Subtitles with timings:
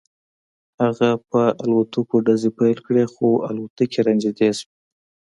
[0.83, 4.71] هغه په الوتکو ډزې پیل کړې خو الوتکې رانږدې شوې